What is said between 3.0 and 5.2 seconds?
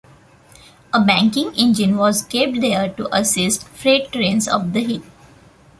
assist freight trains up the hill.